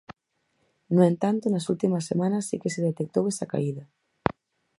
[0.95, 3.83] No entanto, nas últimas semanas si que se detectou esa caída.